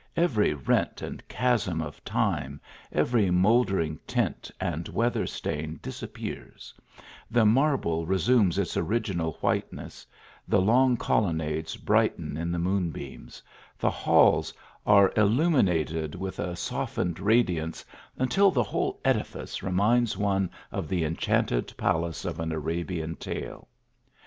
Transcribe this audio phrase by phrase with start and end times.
[0.17, 2.59] Every rent and chasm of time,
[2.91, 6.73] every mouldering tint and weather stain disappears;
[7.29, 10.07] the marble re sumes its original whiteness;
[10.47, 11.85] the long colonnades 66 THE ALHAMBRA.
[12.17, 13.43] brighten in the moon beams;
[13.77, 14.51] the halls
[14.87, 17.85] are illumi nated with a softened radiance,
[18.17, 23.67] until the whole edi fice reminds one of the enchanted palace of an Arabian tale.